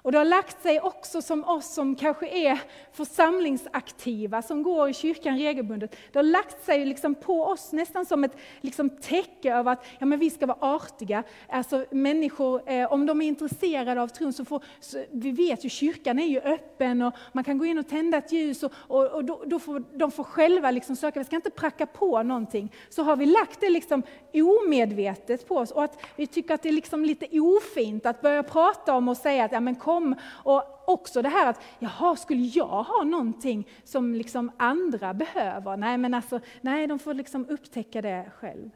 [0.02, 2.60] Och det har lagt sig också som oss som kanske är
[2.92, 5.96] församlingsaktiva, som går i kyrkan regelbundet.
[6.12, 10.06] Det har lagt sig liksom på oss nästan som ett liksom täcke av att ja,
[10.06, 11.22] men vi ska vara artiga.
[11.48, 15.68] Alltså människor, eh, om de är intresserade av tron, så får, så, vi vet ju
[15.68, 19.06] kyrkan är ju öppen och man kan gå in och tända ett ljus och, och,
[19.06, 22.72] och då, då, får de får själva liksom söka, vi ska inte pracka på någonting.
[22.88, 26.68] Så har vi lagt det liksom omedvetet på oss och att vi tycker att det
[26.68, 30.14] är liksom lite ofint att börja prata om och säga att ja, men kom.
[30.44, 35.76] Och också det här att, jaha, skulle jag ha någonting som liksom andra behöver?
[35.76, 38.70] Nej, men alltså, nej, de får liksom upptäcka det själv.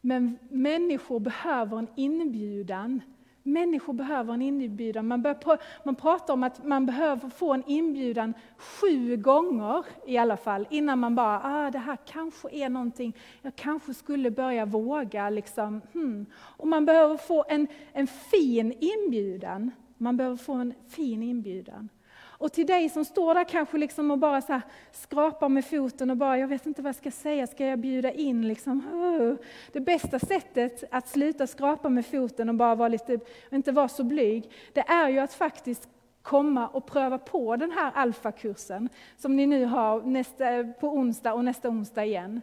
[0.00, 3.00] Men människor behöver en inbjudan.
[3.42, 5.06] Människor behöver en inbjudan.
[5.06, 10.36] Man, bör, man pratar om att man behöver få en inbjudan sju gånger i alla
[10.36, 15.30] fall, innan man bara, ah, det här kanske är någonting, jag kanske skulle börja våga.
[15.30, 15.80] Liksom.
[15.92, 16.26] Hmm.
[16.34, 19.70] Och man behöver få en, en fin inbjudan.
[20.04, 21.88] Man behöver få en fin inbjudan.
[22.16, 24.60] Och till dig som står där kanske liksom och bara så
[24.92, 28.12] skrapar med foten och bara, jag vet inte vad jag ska säga, ska jag bjuda
[28.12, 28.48] in?
[28.48, 28.88] Liksom?
[28.92, 29.36] Oh.
[29.72, 33.18] Det bästa sättet att sluta skrapa med foten och bara vara lite,
[33.50, 35.88] inte vara så blyg, det är ju att faktiskt
[36.22, 41.44] komma och pröva på den här alfakursen som ni nu har nästa, på onsdag och
[41.44, 42.40] nästa onsdag igen.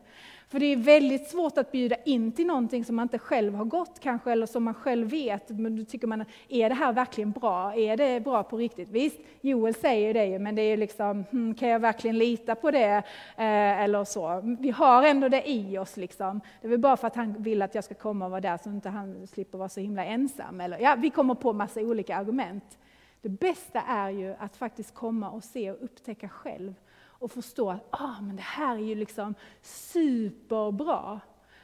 [0.51, 3.65] För det är väldigt svårt att bjuda in till någonting som man inte själv har
[3.65, 5.49] gått kanske, eller som man själv vet.
[5.49, 7.75] Men då tycker man, är det här verkligen bra?
[7.75, 8.89] Är det bra på riktigt?
[8.89, 12.71] Visst, Joel säger det ju, men det är liksom, hmm, kan jag verkligen lita på
[12.71, 13.03] det?
[13.37, 14.41] Eh, eller så.
[14.59, 15.97] Vi har ändå det i oss.
[15.97, 16.41] Liksom.
[16.61, 18.57] Det är väl bara för att han vill att jag ska komma och vara där,
[18.63, 20.61] så inte han slipper vara så himla ensam.
[20.61, 22.77] Eller, ja, vi kommer på massa olika argument.
[23.21, 26.73] Det bästa är ju att faktiskt komma och se och upptäcka själv
[27.21, 31.21] och förstå att ah, men det här är ju liksom superbra.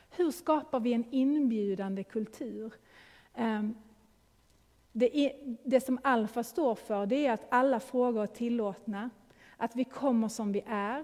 [0.10, 2.74] Hur skapar vi en inbjudande kultur?
[3.34, 3.76] Ehm,
[4.92, 9.10] det, är, det som Alfa står för det är att alla frågor är tillåtna,
[9.58, 11.04] att vi kommer som vi är,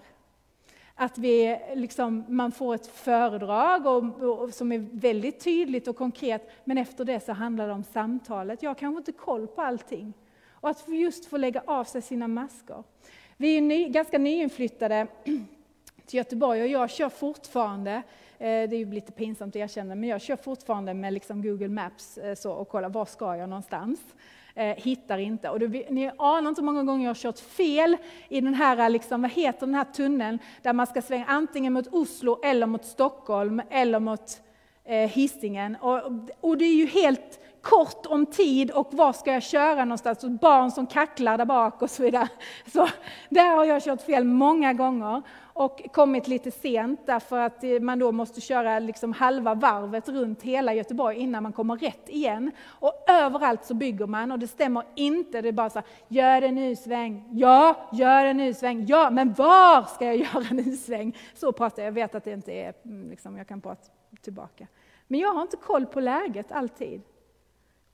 [0.96, 6.52] att vi liksom, man får ett föredrag och, och, som är väldigt tydligt och konkret,
[6.64, 8.64] men efter det så handlar det om samtalet.
[8.64, 10.14] Jag har kanske inte koll på allting.
[10.50, 12.84] Och att just få lägga av sig sina masker.
[13.44, 15.08] Vi är ny, ganska nyinflyttade
[16.06, 18.02] till Göteborg och jag kör fortfarande, eh,
[18.40, 22.18] det är ju lite pinsamt att erkänna, men jag kör fortfarande med liksom Google Maps
[22.18, 24.00] eh, så, och kollar var ska jag någonstans.
[24.56, 25.50] Eh, hittar inte.
[25.50, 27.98] Och det, ni anar inte hur många gånger jag har kört fel
[28.30, 31.88] i den här, liksom, vad heter den här tunneln, där man ska svänga antingen mot
[31.88, 34.42] Oslo eller mot Stockholm eller mot
[34.84, 35.76] eh, Hisingen.
[35.76, 36.02] Och,
[36.42, 40.24] och det är ju helt kort om tid och var ska jag köra någonstans?
[40.24, 42.28] Och barn som kacklar där bak och så vidare.
[42.74, 42.88] Så
[43.30, 45.22] där har jag kört fel många gånger
[45.54, 50.42] och kommit lite sent därför att eh, man då måste köra liksom halva varvet runt
[50.42, 52.52] hela Göteborg innan man kommer rätt igen.
[52.68, 55.42] Och överallt så bygger man och det stämmer inte.
[55.42, 59.84] Det är bara så här, gör en U-sväng, ja, gör en U-sväng, ja, men var
[59.84, 61.18] ska jag göra en U-sväng?
[61.34, 63.82] Så pratar jag, jag vet att det inte är, mm, liksom, jag kan prata
[64.22, 64.68] tillbaka.
[65.08, 67.02] Men jag har inte koll på läget alltid.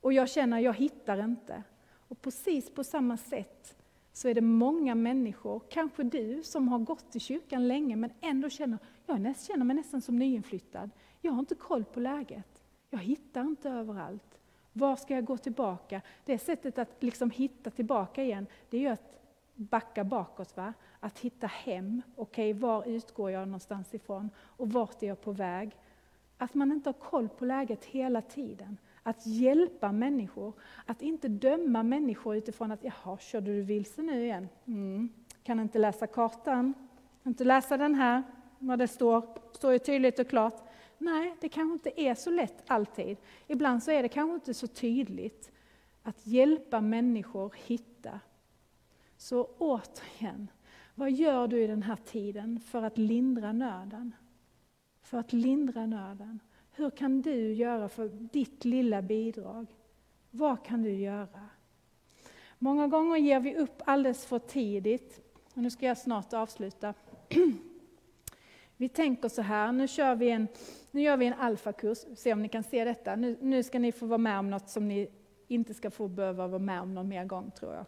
[0.01, 1.63] Och jag känner att jag hittar inte.
[2.07, 3.75] Och precis på samma sätt
[4.13, 8.49] så är det många människor, kanske du som har gått i kyrkan länge men ändå
[8.49, 10.89] känner, jag känner mig nästan som nyinflyttad.
[11.21, 12.63] Jag har inte koll på läget.
[12.89, 14.39] Jag hittar inte överallt.
[14.73, 16.01] Var ska jag gå tillbaka?
[16.25, 19.19] Det sättet att liksom hitta tillbaka igen, det är ju att
[19.55, 20.57] backa bakåt.
[20.57, 20.73] Va?
[20.99, 22.01] Att hitta hem.
[22.15, 24.29] Okej, okay, var utgår jag någonstans ifrån?
[24.37, 25.77] Och vart är jag på väg?
[26.37, 28.77] Att man inte har koll på läget hela tiden.
[29.03, 30.53] Att hjälpa människor,
[30.85, 34.49] att inte döma människor utifrån att jaha, körde du vilse nu igen?
[34.65, 35.09] Mm.
[35.43, 36.73] Kan inte läsa kartan,
[37.23, 38.23] kan inte läsa den här,
[38.59, 40.69] vad det står, står ju tydligt och klart.
[40.97, 43.17] Nej, det kanske inte är så lätt alltid.
[43.47, 45.51] Ibland så är det kanske inte så tydligt
[46.03, 48.19] att hjälpa människor hitta.
[49.17, 50.47] Så återigen,
[50.95, 54.15] vad gör du i den här tiden för att lindra nöden?
[55.01, 56.39] För att lindra nöden.
[56.79, 59.65] Hur kan du göra för ditt lilla bidrag?
[60.31, 61.49] Vad kan du göra?
[62.59, 65.21] Många gånger ger vi upp alldeles för tidigt.
[65.53, 66.93] Och nu ska jag snart avsluta.
[68.77, 70.47] Vi tänker så här, nu, kör vi en,
[70.91, 73.15] nu gör vi en alfakurs, se om ni kan se detta.
[73.15, 75.09] Nu, nu ska ni få vara med om något som ni
[75.47, 77.85] inte ska få behöva vara med om någon mer gång tror jag.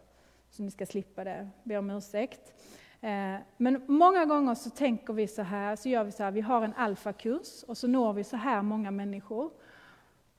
[0.50, 2.54] Så ni ska slippa det, be om ursäkt.
[3.04, 6.40] Eh, men många gånger så tänker vi så här, så gör vi så här, vi
[6.40, 9.50] har en alfakurs och så når vi så här många människor.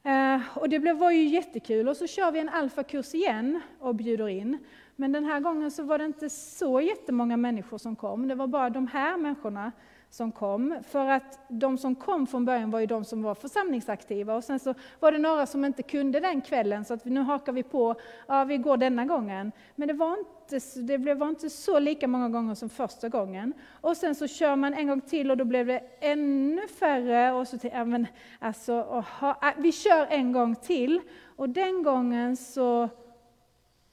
[0.04, 4.28] Eh, och det var ju jättekul och så kör vi en alfakurs igen och bjuder
[4.28, 4.58] in.
[4.95, 8.47] Men den här gången så var det inte så jättemånga människor som kom, det var
[8.47, 9.71] bara de här människorna
[10.13, 10.76] som kom.
[10.88, 14.60] För att de som kom från början var ju de som var församlingsaktiva och sen
[14.60, 17.95] så var det några som inte kunde den kvällen så att nu hakar vi på,
[18.28, 19.52] ja vi går denna gången.
[19.76, 23.54] Men det var inte, det var inte så lika många gånger som första gången.
[23.82, 27.47] Och sen så kör man en gång till och då blev det ännu färre och
[27.47, 28.08] så till, ja, men
[28.39, 31.02] alltså, aha, äh, vi kör en gång till
[31.36, 32.89] och den gången så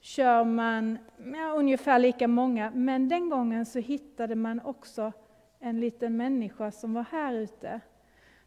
[0.00, 0.98] kör man
[1.34, 5.12] ja, ungefär lika många, men den gången så hittade man också
[5.60, 7.80] en liten människa som var här ute,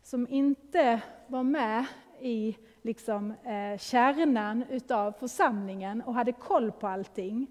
[0.01, 1.85] som inte var med
[2.19, 7.47] i liksom, eh, kärnan utav församlingen och hade koll på allting.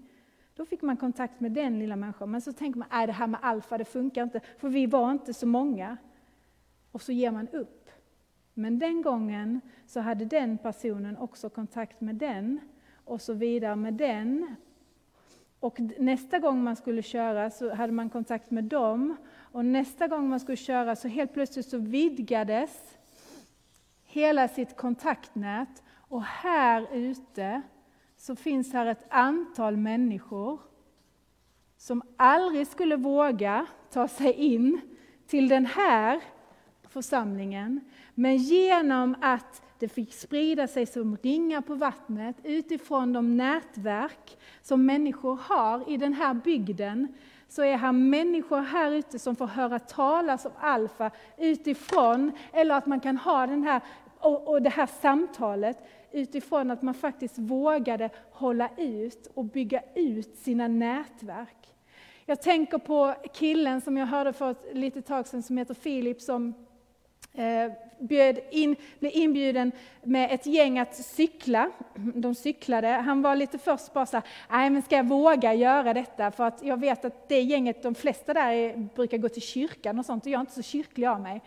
[0.55, 2.31] Då fick man kontakt med den lilla människan.
[2.31, 5.11] Men så tänker man, är det här med alfa, det funkar inte, för vi var
[5.11, 5.97] inte så många.
[6.91, 7.89] Och så ger man upp.
[8.53, 12.59] Men den gången så hade den personen också kontakt med den,
[13.05, 14.55] och så vidare med den.
[15.63, 19.15] Och nästa gång man skulle köra så hade man kontakt med dem,
[19.51, 22.97] och nästa gång man skulle köra så helt plötsligt så vidgades
[24.03, 27.61] hela sitt kontaktnät och här ute
[28.17, 30.59] så finns här ett antal människor
[31.77, 34.81] som aldrig skulle våga ta sig in
[35.27, 36.21] till den här
[36.83, 37.79] församlingen.
[38.13, 44.85] Men genom att det fick sprida sig som ringar på vattnet utifrån de nätverk som
[44.85, 47.07] människor har i den här bygden,
[47.47, 52.85] så är här människor här ute som får höra talas om Alfa utifrån, eller att
[52.85, 53.81] man kan ha den här,
[54.19, 55.77] och, och det här samtalet
[56.11, 61.75] utifrån att man faktiskt vågade hålla ut och bygga ut sina nätverk.
[62.25, 66.21] Jag tänker på killen som jag hörde för ett litet tag sedan som heter Filip
[66.21, 66.53] som
[67.35, 67.71] Eh,
[68.03, 69.71] bjöd in, blev inbjuden
[70.03, 71.71] med ett gäng att cykla.
[71.95, 72.87] De cyklade.
[72.87, 76.31] Han var lite först bara så här, nej men ska jag våga göra detta?
[76.31, 79.99] För att jag vet att det gänget, de flesta där är, brukar gå till kyrkan
[79.99, 81.41] och sånt och jag är inte så kyrklig av mig.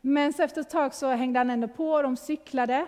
[0.00, 2.86] Men så efter ett tag så hängde han ändå på och de cyklade.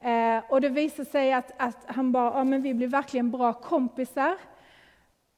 [0.00, 3.52] Eh, och det visade sig att, att han bara, ja men vi blev verkligen bra
[3.52, 4.36] kompisar.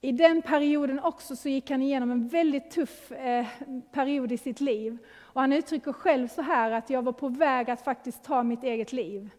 [0.01, 3.47] I den perioden också så gick han igenom en väldigt tuff eh,
[3.93, 4.99] period i sitt liv.
[5.19, 8.65] Och han uttrycker själv så här att jag var på väg att faktiskt ta mitt
[8.65, 9.31] eget liv.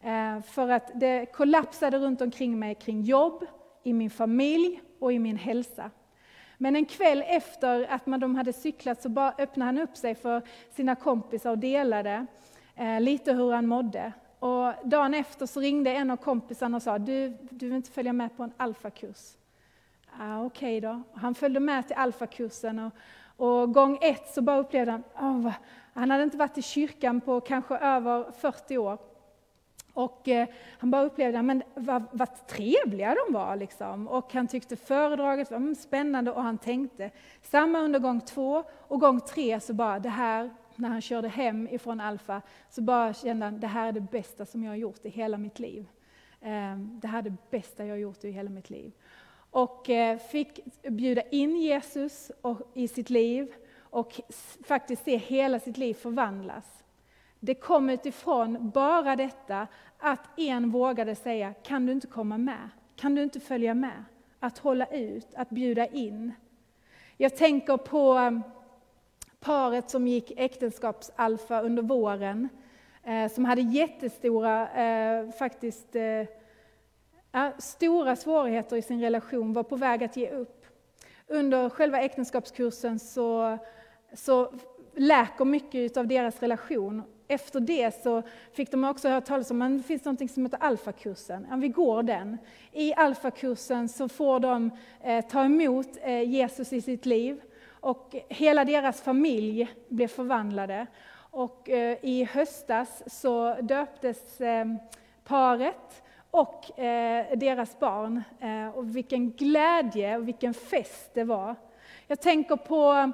[0.00, 3.46] Eh, för att det kollapsade runt omkring mig kring jobb,
[3.82, 5.90] i min familj och i min hälsa.
[6.58, 10.14] Men en kväll efter att man, de hade cyklat så bara öppnade han upp sig
[10.14, 12.26] för sina kompisar och delade
[12.76, 14.12] eh, lite hur han mådde.
[14.38, 18.12] Och dagen efter så ringde en av kompisarna och sa, du, du vill inte följa
[18.12, 19.36] med på en alfakurs?
[20.18, 21.02] Ah, Okej okay då.
[21.14, 22.92] Han följde med till alfakursen och,
[23.36, 25.02] och gång ett så bara upplevde han,
[25.46, 25.52] oh,
[25.94, 28.98] han hade inte varit i kyrkan på kanske över 40 år.
[29.94, 30.48] Och eh,
[30.78, 33.56] han bara upplevde men vad, vad trevliga de var.
[33.56, 34.08] Liksom.
[34.08, 37.10] Och han tyckte föredraget var mm, spännande och han tänkte.
[37.42, 41.68] Samma under gång två och gång tre så bara det här, när han körde hem
[41.68, 45.04] ifrån Alfa, så bara kände han det här är det bästa som jag har gjort
[45.04, 45.86] i hela mitt liv.
[46.40, 48.92] Eh, det här är det bästa jag har gjort i hela mitt liv
[49.52, 52.30] och eh, fick bjuda in Jesus
[52.74, 54.20] i sitt liv och
[54.64, 56.84] faktiskt se hela sitt liv förvandlas.
[57.40, 59.66] Det kom utifrån bara detta
[59.98, 62.68] att en vågade säga, kan du inte komma med?
[62.96, 64.04] Kan du inte följa med?
[64.40, 66.32] Att hålla ut, att bjuda in.
[67.16, 68.40] Jag tänker på eh,
[69.40, 72.48] paret som gick äktenskapsalfa under våren,
[73.04, 74.68] eh, som hade jättestora,
[75.38, 75.96] faktiskt,
[77.58, 80.66] stora svårigheter i sin relation, var på väg att ge upp.
[81.26, 83.58] Under själva äktenskapskursen så,
[84.12, 84.52] så
[84.94, 87.02] läker mycket av deras relation.
[87.28, 90.62] Efter det så fick de också höra talas om att det finns något som heter
[90.62, 91.46] alfakursen.
[91.50, 92.38] Ja, vi går den.
[92.72, 94.70] I alfakursen så får de
[95.02, 97.40] eh, ta emot eh, Jesus i sitt liv
[97.80, 100.86] och hela deras familj blev förvandlade.
[101.14, 104.66] Och eh, i höstas så döptes eh,
[105.24, 106.01] paret
[106.32, 108.22] och eh, deras barn.
[108.40, 111.56] Eh, och vilken glädje och vilken fest det var.
[112.06, 113.12] Jag tänker på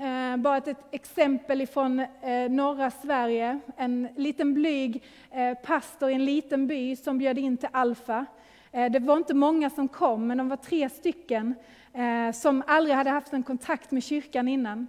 [0.00, 3.60] eh, bara ett, exempel ifrån eh, norra Sverige.
[3.76, 8.26] En liten blyg eh, pastor i en liten by som bjöd in till Alfa.
[8.72, 11.54] Eh, det var inte många som kom, men de var tre stycken
[12.34, 14.86] som aldrig hade haft en kontakt med kyrkan innan.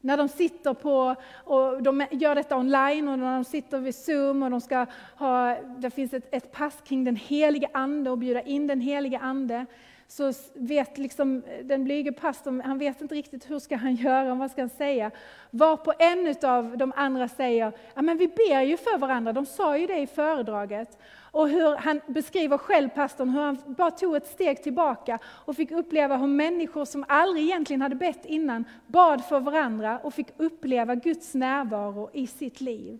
[0.00, 4.42] När de sitter på, och de gör detta online och när de sitter vid Zoom
[4.42, 4.86] och de ska
[5.16, 9.18] ha, det finns ett, ett pass kring den helige Ande och bjuda in den helige
[9.18, 9.66] Ande,
[10.10, 14.34] så vet liksom eh, den blyge pastorn, han vet inte riktigt hur ska han göra,
[14.34, 15.10] vad ska han säga.
[15.50, 19.78] Varpå en av de andra säger, ja men vi ber ju för varandra, de sa
[19.78, 20.98] ju det i föredraget.
[21.30, 25.70] Och hur han beskriver själv pastorn, hur han bara tog ett steg tillbaka och fick
[25.70, 30.94] uppleva hur människor som aldrig egentligen hade bett innan, bad för varandra och fick uppleva
[30.94, 32.98] Guds närvaro i sitt liv.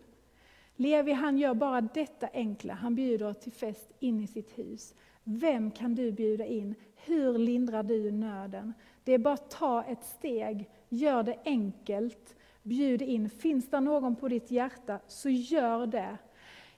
[0.76, 4.94] Levi han gör bara detta enkla, han bjuder till fest in i sitt hus.
[5.30, 6.74] Vem kan du bjuda in?
[6.96, 8.74] Hur lindrar du nöden?
[9.04, 13.30] Det är bara att ta ett steg, gör det enkelt, bjud in.
[13.30, 16.16] Finns det någon på ditt hjärta, så gör det.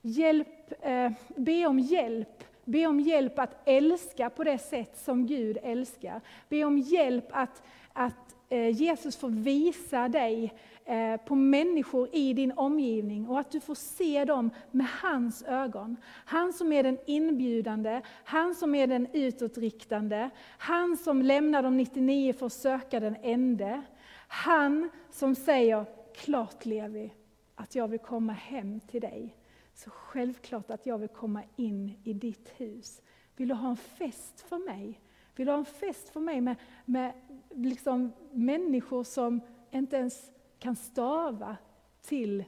[0.03, 2.44] Hjälp, eh, be om hjälp.
[2.64, 6.20] Be om hjälp att älska på det sätt som Gud älskar.
[6.48, 10.55] Be om hjälp att, att eh, Jesus får visa dig
[10.91, 15.97] Eh, på människor i din omgivning och att du får se dem med hans ögon.
[16.24, 22.32] Han som är den inbjudande, han som är den utåtriktande, han som lämnar de 99
[22.32, 23.82] för att söka den ende.
[24.28, 25.84] Han som säger,
[26.14, 27.14] klart Levi,
[27.55, 29.36] att jag vill komma hem till dig.
[29.74, 33.03] Så självklart att jag vill komma in i ditt hus.
[33.36, 35.01] Vill du ha en fest för mig?
[35.36, 37.12] Vill du ha en fest för mig med, med
[37.51, 40.30] liksom människor som inte ens
[40.61, 41.57] kan stava
[42.01, 42.45] till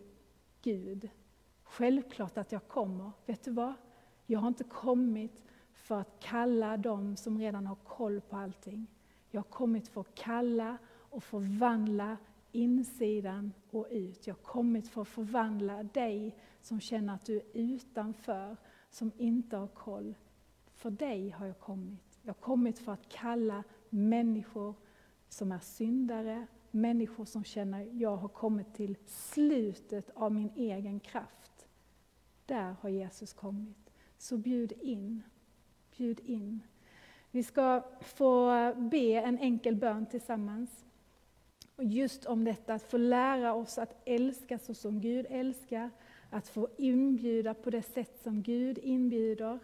[0.63, 1.11] Gud?
[1.63, 3.11] Självklart att jag kommer.
[3.27, 3.75] Vet du vad?
[4.27, 8.87] Jag har inte kommit för att kalla dem som redan har koll på allting.
[9.31, 12.17] Jag har kommit för att kalla och förvandla
[12.53, 14.27] insidan och ut.
[14.27, 18.57] Jag har kommit för att förvandla dig som känner att du är utanför,
[18.91, 20.15] som inte har koll.
[20.75, 22.19] För dig har jag kommit.
[22.23, 24.75] Jag har kommit för att kalla människor
[25.29, 31.01] som är syndare, människor som känner att jag har kommit till slutet av min egen
[31.01, 31.67] kraft.
[32.47, 33.93] Där har Jesus kommit.
[34.19, 35.23] Så bjud in.
[35.97, 36.61] Bjud in.
[37.31, 40.85] Vi ska få be en enkel bön tillsammans.
[41.77, 45.91] Och just om detta, att få lära oss att älska så som Gud älskar,
[46.31, 49.59] att få inbjuda på det sätt som Gud inbjuder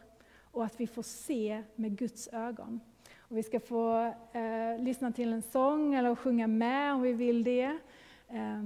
[0.50, 2.80] och att vi får se med Guds ögon.
[3.28, 7.44] Och vi ska få eh, lyssna till en sång eller sjunga med om vi vill
[7.44, 7.78] det.
[8.28, 8.62] Eh,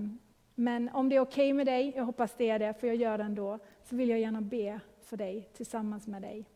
[0.54, 2.96] men om det är okej okay med dig, jag hoppas det är det, för jag
[2.96, 6.46] gör det ändå, så vill jag gärna be för dig tillsammans med dig.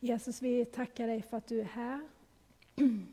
[0.00, 2.00] Jesus, vi tackar dig för att du är här.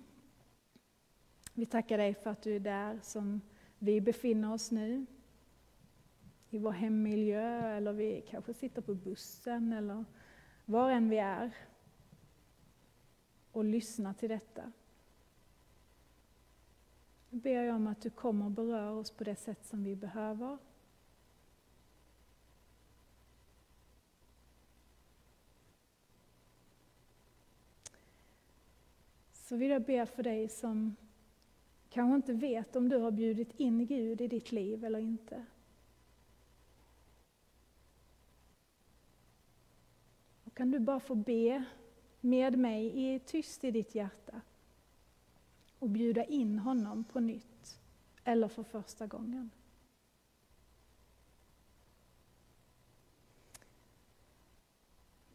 [1.56, 3.42] Vi tackar dig för att du är där som
[3.84, 5.06] vi befinner oss nu.
[6.50, 10.06] I vår hemmiljö, eller vi kanske sitter på bussen, eller
[10.66, 11.56] var än vi är.
[13.52, 14.72] Och lyssnar till detta.
[17.30, 19.96] Nu ber jag om att du kommer och berör oss på det sätt som vi
[19.96, 20.58] behöver.
[29.34, 30.96] så vill jag be för dig som
[31.94, 35.46] kanske inte vet om du har bjudit in Gud i ditt liv eller inte.
[40.44, 41.64] Och kan du bara få be
[42.22, 44.42] med mig tyst i ditt hjärta
[45.80, 47.80] och bjuda in honom på nytt
[48.24, 49.50] eller för första gången.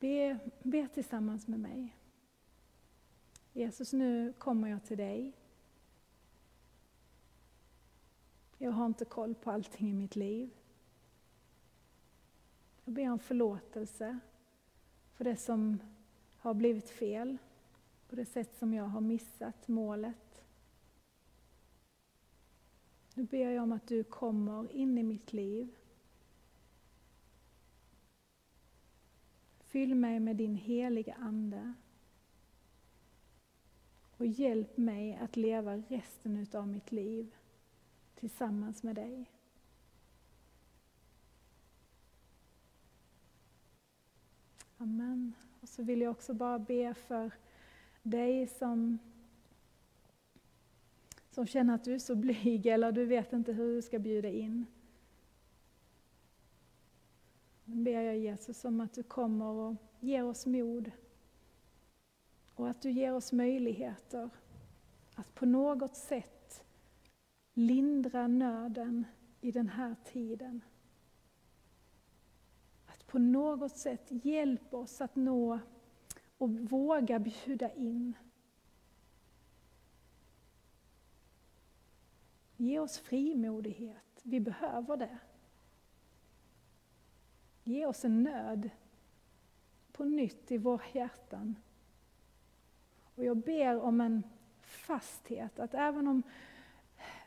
[0.01, 1.97] Be, be tillsammans med mig.
[3.53, 5.33] Jesus, nu kommer jag till dig.
[8.59, 10.51] Jag har inte koll på allting i mitt liv.
[12.85, 14.19] Jag ber om förlåtelse
[15.15, 15.79] för det som
[16.39, 17.39] har blivit fel,
[18.09, 20.45] på det sätt som jag har missat målet.
[23.15, 25.75] Nu ber jag om att du kommer in i mitt liv.
[29.61, 31.73] Fyll mig med din heliga Ande.
[34.17, 37.35] Och hjälp mig att leva resten av mitt liv
[38.19, 39.31] tillsammans med dig.
[44.77, 45.35] Amen.
[45.61, 47.31] Och så vill jag också bara be för
[48.03, 48.99] dig som,
[51.31, 54.29] som känner att du är så blyg eller du vet inte hur du ska bjuda
[54.29, 54.66] in.
[57.64, 60.91] Nu ber jag Jesus om att du kommer och ger oss mod
[62.55, 64.31] och att du ger oss möjligheter
[65.14, 66.38] att på något sätt
[67.59, 69.05] lindra nöden
[69.41, 70.65] i den här tiden.
[72.87, 75.59] Att på något sätt hjälpa oss att nå
[76.39, 78.15] och våga bjuda in.
[82.57, 84.21] Ge oss frimodighet.
[84.23, 85.19] vi behöver det.
[87.65, 88.71] Ge oss en nöd
[89.93, 91.57] på nytt i våra hjärtan.
[93.15, 94.23] Och jag ber om en
[94.61, 96.23] fasthet, att även om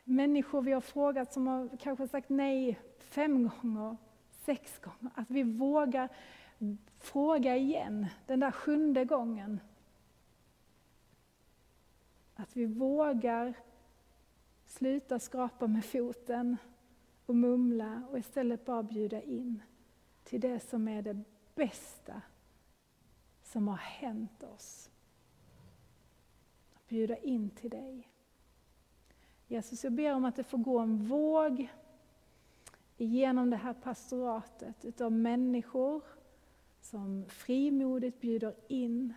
[0.04, 3.96] människor vi har frågat som har kanske sagt nej fem gånger,
[4.30, 6.08] sex gånger, att vi vågar
[6.98, 9.60] fråga igen den där sjunde gången.
[12.34, 13.54] Att vi vågar
[14.66, 16.56] sluta skrapa med foten
[17.26, 19.62] och mumla och istället bara bjuda in
[20.24, 21.22] till det som är det
[21.54, 22.22] bästa
[23.42, 24.90] som har hänt oss.
[26.74, 28.08] Att bjuda in till dig.
[29.52, 31.68] Jesus, jag ber om att det får gå en våg
[32.96, 36.02] genom det här pastoratet utav människor
[36.80, 39.14] som frimodigt bjuder in,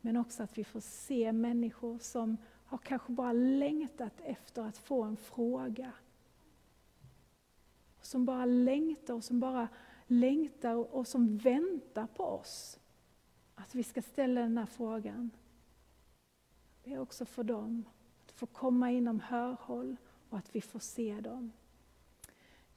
[0.00, 5.02] men också att vi får se människor som har kanske bara längtat efter att få
[5.02, 5.92] en fråga.
[8.00, 9.68] Som bara längtar och som bara
[10.06, 12.80] längtar och som väntar på oss.
[13.54, 15.30] Att vi ska ställa den här frågan.
[16.84, 17.84] Det är också för dem
[18.42, 19.96] att komma inom hörhåll
[20.28, 21.52] och att vi får se dem.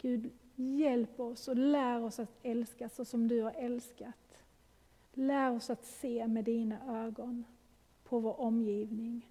[0.02, 4.44] Gud, hjälp oss och lär oss att älska så som du har älskat.
[5.14, 7.44] Lär oss att se med dina ögon
[8.04, 9.30] på vår omgivning.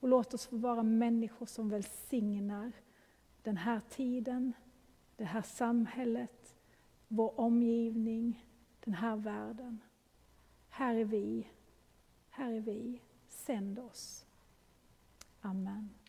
[0.00, 2.72] Och låt oss få vara människor som välsignar
[3.42, 4.52] den här tiden,
[5.16, 6.56] det här samhället,
[7.08, 8.46] vår omgivning,
[8.84, 9.80] den här världen.
[10.68, 11.48] Här är vi,
[12.28, 14.23] här är vi, sänd oss.
[15.44, 15.94] Amen.